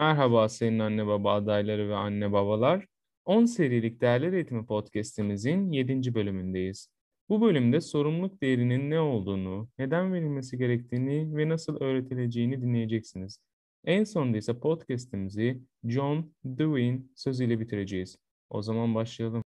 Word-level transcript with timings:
Merhaba 0.00 0.48
senin 0.48 0.78
anne 0.78 1.06
baba 1.06 1.34
adayları 1.34 1.88
ve 1.88 1.94
anne 1.94 2.32
babalar. 2.32 2.86
10 3.24 3.44
serilik 3.44 4.00
Değerler 4.00 4.32
Eğitimi 4.32 4.66
Podcast'imizin 4.66 5.72
7. 5.72 6.14
bölümündeyiz. 6.14 6.88
Bu 7.28 7.40
bölümde 7.40 7.80
sorumluluk 7.80 8.42
değerinin 8.42 8.90
ne 8.90 9.00
olduğunu, 9.00 9.68
neden 9.78 10.12
verilmesi 10.12 10.58
gerektiğini 10.58 11.36
ve 11.36 11.48
nasıl 11.48 11.80
öğretileceğini 11.80 12.62
dinleyeceksiniz. 12.62 13.38
En 13.84 14.04
sonunda 14.04 14.36
ise 14.36 14.58
podcast'imizi 14.60 15.60
John 15.84 16.32
Dewey'in 16.44 17.12
sözüyle 17.16 17.60
bitireceğiz. 17.60 18.16
O 18.50 18.62
zaman 18.62 18.94
başlayalım. 18.94 19.42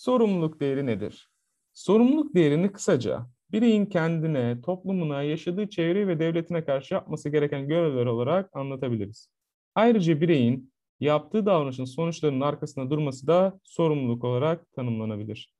Sorumluluk 0.00 0.60
değeri 0.60 0.86
nedir? 0.86 1.30
Sorumluluk 1.72 2.34
değerini 2.34 2.72
kısaca 2.72 3.26
bireyin 3.52 3.86
kendine, 3.86 4.60
toplumuna, 4.60 5.22
yaşadığı 5.22 5.68
çevre 5.68 6.08
ve 6.08 6.18
devletine 6.18 6.64
karşı 6.64 6.94
yapması 6.94 7.28
gereken 7.28 7.68
görevler 7.68 8.06
olarak 8.06 8.56
anlatabiliriz. 8.56 9.28
Ayrıca 9.74 10.20
bireyin 10.20 10.72
yaptığı 11.00 11.46
davranışın 11.46 11.84
sonuçlarının 11.84 12.40
arkasında 12.40 12.90
durması 12.90 13.26
da 13.26 13.60
sorumluluk 13.64 14.24
olarak 14.24 14.72
tanımlanabilir. 14.72 15.54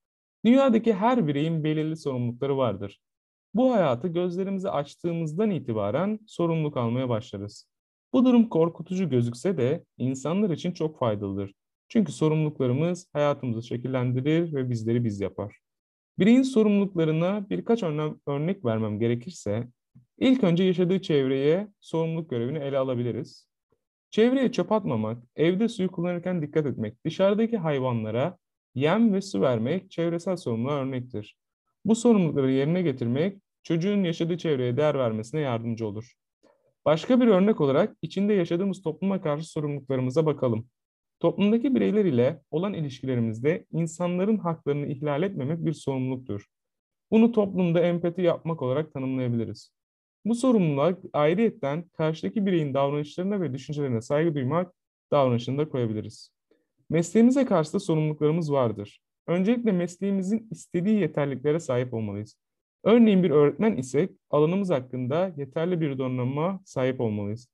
Dünyadaki 0.45 0.95
her 0.95 1.27
bireyin 1.27 1.65
belirli 1.65 1.97
sorumlulukları 1.97 2.57
vardır. 2.57 3.01
Bu 3.55 3.73
hayatı 3.75 4.09
gözlerimizi 4.09 4.71
açtığımızdan 4.71 5.51
itibaren 5.51 6.19
sorumluluk 6.27 6.77
almaya 6.77 7.09
başlarız. 7.09 7.71
Bu 8.13 8.25
durum 8.25 8.49
korkutucu 8.49 9.11
gözükse 9.11 9.57
de 9.57 9.85
insanlar 9.99 10.51
için 10.51 10.73
çok 10.73 10.99
faydalıdır. 10.99 11.53
Çünkü 11.91 12.13
sorumluluklarımız 12.13 13.09
hayatımızı 13.13 13.63
şekillendirir 13.63 14.55
ve 14.55 14.71
bizleri 14.71 15.05
biz 15.05 15.21
yapar. 15.21 15.59
Bireyin 16.19 16.43
sorumluluklarına 16.43 17.47
birkaç 17.51 17.83
örnek 18.27 18.65
vermem 18.65 18.99
gerekirse, 18.99 19.69
ilk 20.19 20.45
önce 20.45 20.65
yaşadığı 20.65 21.03
çevreye 21.03 21.69
sorumluluk 21.81 22.31
görevini 22.31 22.59
ele 22.59 22.79
alabiliriz. 22.79 23.49
Çevreye 24.11 24.53
çöp 24.53 24.73
atmamak, 24.73 25.23
evde 25.37 25.69
suyu 25.69 25.91
kullanırken 25.91 26.43
dikkat 26.43 26.67
etmek, 26.67 27.05
dışarıdaki 27.05 27.57
hayvanlara 27.57 28.39
yem 28.75 29.13
ve 29.13 29.21
su 29.21 29.41
vermek 29.41 29.91
çevresel 29.91 30.37
sorumluluğa 30.37 30.81
örnektir. 30.81 31.37
Bu 31.85 31.95
sorumlulukları 31.95 32.53
yerine 32.53 32.83
getirmek 32.83 33.39
çocuğun 33.63 34.05
yaşadığı 34.05 34.39
çevreye 34.39 34.77
değer 34.77 34.99
vermesine 34.99 35.41
yardımcı 35.41 35.87
olur. 35.87 36.13
Başka 36.85 37.21
bir 37.21 37.27
örnek 37.27 37.61
olarak 37.61 37.97
içinde 38.03 38.33
yaşadığımız 38.33 38.83
topluma 38.83 39.23
karşı 39.23 39.51
sorumluluklarımıza 39.51 40.27
bakalım. 40.27 40.69
Toplumdaki 41.21 41.75
bireyler 41.75 42.05
ile 42.05 42.43
olan 42.51 42.75
ilişkilerimizde 42.75 43.67
insanların 43.73 44.39
haklarını 44.39 44.87
ihlal 44.87 45.23
etmemek 45.23 45.65
bir 45.65 45.73
sorumluluktur. 45.73 46.47
Bunu 47.11 47.33
toplumda 47.33 47.81
empati 47.81 48.23
yapmak 48.23 48.63
olarak 48.63 48.93
tanımlayabiliriz. 48.93 49.73
Bu 50.25 50.35
sorumluluğa 50.35 50.97
ayrıyetten 51.13 51.83
karşıdaki 51.83 52.47
bireyin 52.47 52.75
davranışlarına 52.75 53.41
ve 53.41 53.55
düşüncelerine 53.55 54.01
saygı 54.01 54.35
duymak 54.35 54.75
davranışını 55.11 55.59
da 55.59 55.69
koyabiliriz. 55.69 56.31
Mesleğimize 56.91 57.45
karşı 57.45 57.73
da 57.73 57.81
sorumluluklarımız 57.81 58.53
vardır. 58.53 59.01
Öncelikle 59.27 59.73
mesleğimizin 59.73 60.49
istediği 60.51 61.01
yeterliklere 61.01 61.61
sahip 61.61 61.95
olmalıyız. 61.95 62.37
Örneğin 62.85 63.23
bir 63.23 63.31
öğretmen 63.31 63.77
isek 63.77 64.11
alanımız 64.31 64.71
hakkında 64.71 65.33
yeterli 65.37 65.81
bir 65.81 65.99
donanıma 65.99 66.61
sahip 66.65 67.01
olmalıyız. 67.01 67.49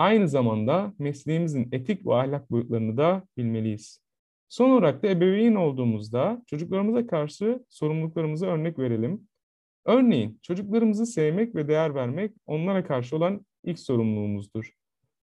Aynı 0.00 0.28
zamanda 0.28 0.94
mesleğimizin 0.98 1.68
etik 1.72 2.06
ve 2.06 2.14
ahlak 2.14 2.50
boyutlarını 2.50 2.96
da 2.96 3.22
bilmeliyiz. 3.36 4.00
Son 4.48 4.70
olarak 4.70 5.02
da 5.02 5.08
ebeveyn 5.08 5.54
olduğumuzda 5.54 6.42
çocuklarımıza 6.46 7.06
karşı 7.06 7.64
sorumluluklarımıza 7.68 8.46
örnek 8.46 8.78
verelim. 8.78 9.28
Örneğin 9.84 10.38
çocuklarımızı 10.42 11.06
sevmek 11.06 11.54
ve 11.54 11.68
değer 11.68 11.94
vermek 11.94 12.32
onlara 12.46 12.84
karşı 12.84 13.16
olan 13.16 13.46
ilk 13.64 13.78
sorumluluğumuzdur. 13.78 14.72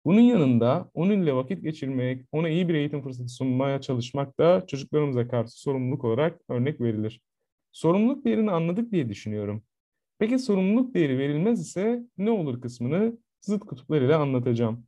Bunun 0.05 0.21
yanında 0.21 0.91
onunla 0.93 1.35
vakit 1.35 1.63
geçirmek, 1.63 2.25
ona 2.31 2.49
iyi 2.49 2.69
bir 2.69 2.73
eğitim 2.73 3.01
fırsatı 3.01 3.29
sunmaya 3.29 3.81
çalışmak 3.81 4.39
da 4.39 4.67
çocuklarımıza 4.67 5.27
karşı 5.27 5.61
sorumluluk 5.61 6.03
olarak 6.03 6.41
örnek 6.49 6.81
verilir. 6.81 7.21
Sorumluluk 7.71 8.25
değerini 8.25 8.51
anladık 8.51 8.91
diye 8.91 9.09
düşünüyorum. 9.09 9.63
Peki 10.19 10.39
sorumluluk 10.39 10.93
değeri 10.93 11.17
verilmez 11.17 11.61
ise 11.61 12.03
ne 12.17 12.31
olur 12.31 12.61
kısmını 12.61 13.17
zıt 13.45 13.65
kutuplar 13.65 14.01
ile 14.01 14.15
anlatacağım. 14.15 14.85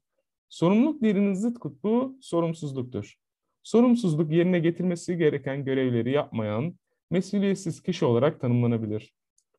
Sorumluluk 0.50 1.02
değerinin 1.02 1.34
zıt 1.34 1.60
kutbu 1.60 2.18
sorumsuzluktur. 2.22 3.16
Sorumsuzluk 3.64 4.32
yerine 4.32 4.60
getirmesi 4.60 5.18
gereken 5.18 5.66
görevleri 5.66 6.12
yapmayan, 6.12 6.76
mesuliyetsiz 7.12 7.82
kişi 7.82 8.06
olarak 8.06 8.42
tanımlanabilir. 8.42 9.14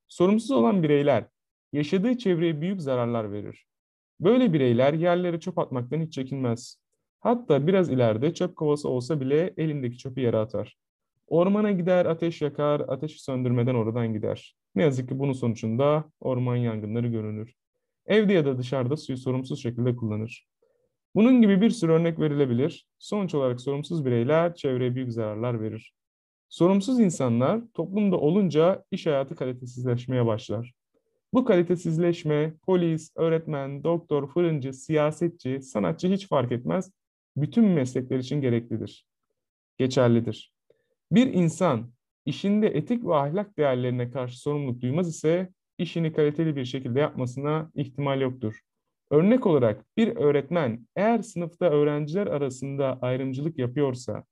Sorumsuz 0.09 0.50
olan 0.50 0.82
bireyler 0.82 1.25
yaşadığı 1.72 2.19
çevreye 2.19 2.60
büyük 2.60 2.81
zararlar 2.81 3.32
verir. 3.32 3.66
Böyle 4.20 4.53
bireyler 4.53 4.92
yerlere 4.92 5.41
çöp 5.41 5.59
atmaktan 5.59 6.00
hiç 6.00 6.12
çekinmez. 6.12 6.76
Hatta 7.20 7.66
biraz 7.66 7.91
ileride 7.91 8.34
çöp 8.34 8.56
kovası 8.56 8.88
olsa 8.88 9.20
bile 9.20 9.54
elindeki 9.56 9.98
çöpü 9.98 10.20
yere 10.20 10.36
atar. 10.36 10.78
Ormana 11.26 11.70
gider, 11.72 12.06
ateş 12.06 12.42
yakar, 12.42 12.80
ateşi 12.80 13.22
söndürmeden 13.22 13.75
oradan 13.75 14.12
gider. 14.12 14.56
Ne 14.75 14.82
yazık 14.82 15.09
ki 15.09 15.19
bunun 15.19 15.32
sonucunda 15.32 16.04
orman 16.20 16.56
yangınları 16.56 17.09
görünür. 17.09 17.54
Evde 18.08 18.32
ya 18.32 18.44
da 18.44 18.58
dışarıda 18.58 18.96
suyu 18.96 19.19
sorumsuz 19.19 19.62
şekilde 19.62 19.96
kullanır. 19.96 20.48
Bunun 21.14 21.42
gibi 21.42 21.60
bir 21.60 21.70
sürü 21.70 21.92
örnek 21.92 22.20
verilebilir. 22.20 22.86
Sonuç 22.98 23.34
olarak 23.34 23.60
sorumsuz 23.60 24.04
bireyler 24.04 24.54
çevreye 24.54 24.94
büyük 24.94 25.12
zararlar 25.12 25.60
verir. 25.60 25.94
Sorumsuz 26.48 27.00
insanlar 27.00 27.60
toplumda 27.74 28.16
olunca 28.16 28.84
iş 28.91 29.06
hayatı 29.06 29.36
kalitesizleşmeye 29.36 30.26
başlar. 30.26 30.72
Bu 31.34 31.44
kalitesizleşme 31.44 32.54
polis, 32.62 33.12
öğretmen, 33.16 33.84
doktor, 33.84 34.28
fırıncı, 34.28 34.72
siyasetçi, 34.72 35.62
sanatçı 35.62 36.08
hiç 36.08 36.28
fark 36.28 36.52
etmez. 36.52 36.92
Bütün 37.36 37.64
meslekler 37.64 38.18
için 38.18 38.41
gereklidir. 38.41 39.06
Geçerlidir. 39.78 40.52
Bir 41.12 41.26
insan 41.26 41.92
işinde 42.26 42.66
etik 42.66 43.04
ve 43.04 43.14
ahlak 43.14 43.58
değerlerine 43.58 44.10
karşı 44.10 44.41
sorumluluk 44.41 44.80
duymaz 44.80 45.08
ise 45.08 45.52
işini 45.78 46.12
kaliteli 46.12 46.56
bir 46.56 46.65
şekilde 46.65 47.00
yapmasına 47.00 47.71
ihtimal 47.75 48.21
yoktur. 48.21 48.61
Örnek 49.11 49.47
olarak 49.47 49.84
bir 49.97 50.16
öğretmen 50.16 50.87
eğer 50.97 51.22
sınıfta 51.22 51.71
öğrenciler 51.71 52.27
arasında 52.27 52.99
ayrımcılık 53.03 53.59
yapıyorsa, 53.59 54.25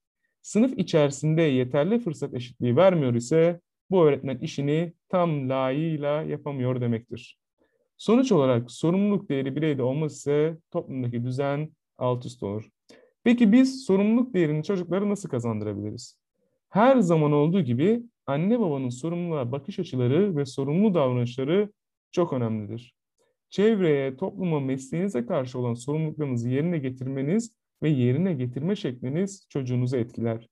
sınıf 0.43 0.79
içerisinde 0.79 1.43
yeterli 1.43 1.99
fırsat 1.99 2.34
eşitliği 2.34 2.77
vermiyor 2.77 3.15
ise 3.15 3.61
bu 3.91 4.07
öğretmen 4.07 4.39
işini 4.39 4.93
tam 5.09 5.49
layığıyla 5.49 6.23
yapamıyor 6.23 6.81
demektir. 6.81 7.39
Sonuç 7.97 8.33
olarak 8.33 8.71
sorumluluk 8.71 9.28
değeri 9.28 9.57
bireyde 9.57 9.83
olmaz 9.83 10.13
ise 10.13 10.59
toplumdaki 10.71 11.25
düzen 11.25 11.71
alt 11.99 12.27
üst 12.27 12.43
olur. 12.43 12.69
Peki 13.25 13.53
biz 13.53 13.84
sorumluluk 13.84 14.34
değerini 14.34 14.65
çocuklara 14.65 15.09
nasıl 15.09 15.28
kazandırabiliriz? 15.28 16.19
Her 16.69 16.99
zaman 16.99 17.33
olduğu 17.33 17.61
gibi 17.61 18.03
anne 18.26 18.60
babanın 18.60 18.88
sorumluluğa 18.88 19.53
bakış 19.53 19.78
açıları 19.78 20.37
ve 20.37 20.47
sorumlu 20.47 20.94
davranışları 20.94 21.72
çok 22.12 22.32
önemlidir. 22.32 22.94
Çevreye, 23.50 24.16
topluma, 24.16 24.60
mesleğinize 24.60 25.26
karşı 25.26 25.59
olan 25.59 25.75
sorumluluklarınızı 25.75 26.48
yerine 26.48 26.78
getirmeniz 26.78 27.56
ve 27.82 27.88
yerine 27.88 28.34
getirme 28.34 28.76
şekliniz 28.76 29.47
çocuğunuzu 29.48 29.97
etkiler. 29.97 30.48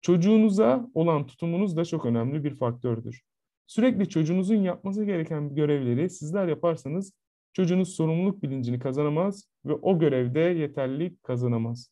Çocuğunuza 0.00 0.90
olan 0.94 1.26
tutumunuz 1.26 1.76
da 1.76 1.84
çok 1.84 2.06
önemli 2.06 2.44
bir 2.44 2.54
faktördür. 2.54 3.22
Sürekli 3.66 4.08
çocuğunuzun 4.08 4.56
yapması 4.56 5.04
gereken 5.04 5.54
görevleri 5.54 6.10
sizler 6.10 6.48
yaparsanız 6.48 7.12
çocuğunuz 7.52 7.94
sorumluluk 7.94 8.42
bilincini 8.42 8.78
kazanamaz 8.78 9.48
ve 9.64 9.72
o 9.72 9.98
görevde 9.98 10.40
yeterlilik 10.40 11.22
kazanamaz. 11.22 11.90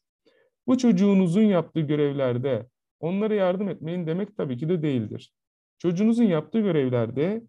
Bu 0.67 0.79
çocuğunuzun 0.79 1.43
yaptığı 1.43 1.81
görevlerde 1.81 2.67
onlara 3.03 3.35
yardım 3.35 3.69
etmeyin 3.69 4.07
demek 4.07 4.37
tabii 4.37 4.57
ki 4.57 4.69
de 4.69 4.83
değildir. 4.83 5.35
Çocuğunuzun 5.79 6.25
yaptığı 6.25 6.61
görevlerde, 6.61 7.43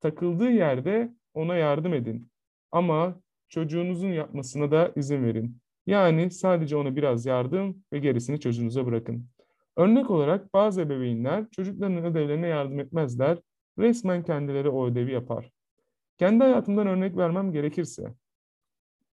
takıldığı 0.00 0.50
yerde 0.50 1.14
ona 1.34 1.56
yardım 1.56 1.94
edin. 1.94 2.30
Ama 2.72 3.20
çocuğunuzun 3.48 4.08
yapmasına 4.08 4.70
da 4.70 4.92
izin 4.96 5.24
verin. 5.24 5.58
Yani 5.86 6.30
sadece 6.30 6.76
ona 6.76 6.96
biraz 6.96 7.26
yardım 7.26 7.84
ve 7.92 7.98
gerisini 7.98 8.40
çocuğunuza 8.40 8.86
bırakın. 8.86 9.26
Örnek 9.76 10.10
olarak 10.10 10.54
bazı 10.54 10.80
ebeveynler 10.80 11.50
çocuklarının 11.50 12.04
ödevlerine 12.04 12.46
yardım 12.46 12.80
etmezler, 12.80 13.38
resmen 13.78 14.22
kendileri 14.22 14.68
o 14.68 14.86
ödevi 14.86 15.12
yapar. 15.12 15.50
Kendi 16.18 16.44
hayatımdan 16.44 16.86
örnek 16.86 17.16
vermem 17.16 17.52
gerekirse, 17.52 18.14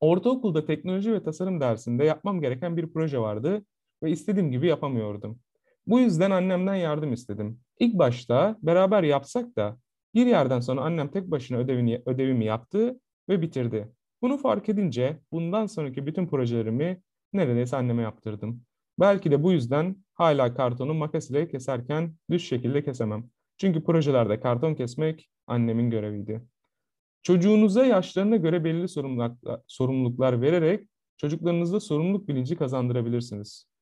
ortaokulda 0.00 0.66
teknoloji 0.66 1.12
ve 1.12 1.22
tasarım 1.22 1.60
dersinde 1.60 2.04
yapmam 2.04 2.40
gereken 2.40 2.76
bir 2.76 2.92
proje 2.92 3.18
vardı 3.18 3.64
ve 4.02 4.10
istediğim 4.10 4.50
gibi 4.50 4.66
yapamıyordum. 4.66 5.40
Bu 5.86 6.00
yüzden 6.00 6.30
annemden 6.30 6.74
yardım 6.74 7.12
istedim. 7.12 7.60
İlk 7.78 7.94
başta 7.94 8.56
beraber 8.62 9.02
yapsak 9.02 9.56
da 9.56 9.78
bir 10.14 10.26
yerden 10.26 10.60
sonra 10.60 10.80
annem 10.80 11.10
tek 11.10 11.30
başına 11.30 11.58
ödevini, 11.58 12.02
ödevimi 12.06 12.44
yaptı 12.44 13.00
ve 13.28 13.42
bitirdi. 13.42 13.92
Bunu 14.22 14.38
fark 14.38 14.68
edince 14.68 15.20
bundan 15.32 15.66
sonraki 15.66 16.06
bütün 16.06 16.26
projelerimi 16.26 17.02
neredeyse 17.32 17.76
anneme 17.76 18.02
yaptırdım. 18.02 18.62
Belki 19.00 19.30
de 19.30 19.42
bu 19.42 19.52
yüzden 19.52 19.96
hala 20.14 20.54
kartonu 20.54 20.94
makas 20.94 21.30
ile 21.30 21.48
keserken 21.48 22.14
düz 22.30 22.44
şekilde 22.48 22.84
kesemem. 22.84 23.30
Çünkü 23.58 23.84
projelerde 23.84 24.40
karton 24.40 24.74
kesmek 24.74 25.30
annemin 25.46 25.90
göreviydi. 25.90 26.42
Çocuğunuza 27.22 27.86
yaşlarına 27.86 28.36
göre 28.36 28.64
belirli 28.64 28.88
sorumluluklar, 29.66 30.40
vererek 30.42 30.88
çocuklarınızda 31.16 31.80
sorumluluk 31.80 32.28
bilinci 32.28 32.56
kazandırabilirsiniz. 32.56 33.73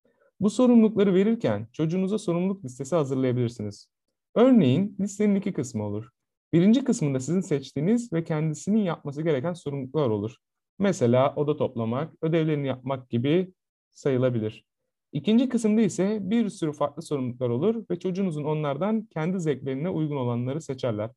Bu 0.42 0.50
sorumlulukları 0.50 1.14
verirken 1.14 1.66
çocuğunuza 1.72 2.18
sorumluluk 2.18 2.64
listesi 2.64 2.96
hazırlayabilirsiniz. 2.96 3.88
Örneğin 4.34 4.96
listenin 5.00 5.34
iki 5.34 5.52
kısmı 5.52 5.84
olur. 5.84 6.08
Birinci 6.52 6.84
kısmında 6.84 7.20
sizin 7.20 7.40
seçtiğiniz 7.40 8.12
ve 8.12 8.24
kendisinin 8.24 8.78
yapması 8.78 9.22
gereken 9.22 9.52
sorumluluklar 9.52 10.10
olur. 10.10 10.36
Mesela 10.78 11.34
oda 11.36 11.56
toplamak, 11.56 12.14
ödevlerini 12.22 12.66
yapmak 12.66 13.10
gibi 13.10 13.52
sayılabilir. 13.92 14.64
İkinci 15.12 15.48
kısımda 15.48 15.80
ise 15.80 16.18
bir 16.22 16.48
sürü 16.48 16.72
farklı 16.72 17.02
sorumluluklar 17.02 17.48
olur 17.48 17.84
ve 17.90 17.98
çocuğunuzun 17.98 18.44
onlardan 18.44 19.06
kendi 19.06 19.40
zevklerine 19.40 19.88
uygun 19.88 20.16
olanları 20.16 20.60
seçerler. 20.60 21.10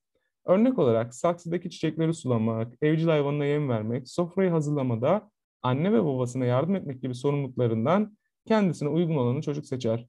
Örnek 0.46 0.80
olarak 0.80 1.16
saksıdaki 1.16 1.70
çiçekleri 1.70 2.14
sulamak, 2.14 2.74
evcil 2.82 3.08
hayvanına 3.08 3.46
yem 3.46 3.70
vermek, 3.70 4.10
sofrayı 4.10 4.50
hazırlamada 4.50 5.32
anne 5.62 5.94
ve 5.94 6.04
babasına 6.04 6.46
yardım 6.46 6.76
etmek 6.76 7.02
gibi 7.02 7.16
sorumluluklarından 7.16 8.18
kendisine 8.46 8.90
uygun 8.90 9.16
olanı 9.16 9.42
çocuk 9.42 9.66
seçer. 9.66 10.08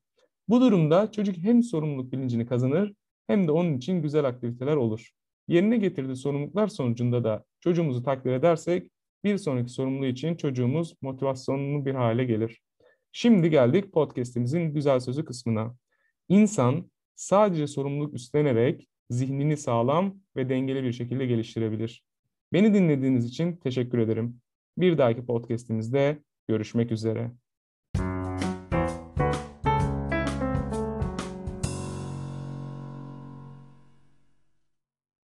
Bu 0.49 0.61
durumda 0.61 1.13
çocuk 1.13 1.37
hem 1.37 1.63
sorumluluk 1.63 2.13
bilincini 2.13 2.47
kazanır 2.47 2.93
hem 3.27 3.49
de 3.49 3.53
onun 3.53 3.77
için 3.77 4.03
güzel 4.03 4.25
aktiviteler 4.25 4.77
olur. 4.77 5.11
Yerine 5.49 5.77
getirdiği 5.77 6.17
sorumluluklar 6.17 6.69
sonucunda 6.69 7.25
da 7.25 7.45
çocuğumuzu 7.61 8.03
takdir 8.03 8.33
edersek 8.33 8.91
bir 9.25 9.39
sonraki 9.39 9.69
sorumluluğu 9.71 10.07
için 10.07 10.37
çocuğumuz 10.37 10.95
motivasyonlu 11.03 11.87
bir 11.87 11.95
hale 11.95 12.25
gelir. 12.25 12.61
Şimdi 13.13 13.51
geldik 13.51 13.93
podcast'imizin 13.93 14.75
güzel 14.75 15.01
sözü 15.01 15.25
kısmına. 15.25 15.77
İnsan 16.29 16.91
sadece 17.15 17.67
sorumluluk 17.67 18.15
üstlenerek 18.15 18.89
zihnini 19.11 19.57
sağlam 19.57 20.15
ve 20.37 20.49
dengeli 20.49 20.83
bir 20.83 20.93
şekilde 20.93 21.27
geliştirebilir. 21.27 22.05
Beni 22.53 22.75
dinlediğiniz 22.75 23.27
için 23.27 23.57
teşekkür 23.57 23.99
ederim. 23.99 24.41
Bir 24.79 24.99
dahaki 24.99 25.27
podcast'imizde 25.27 26.23
görüşmek 26.49 26.93
üzere. 26.93 27.46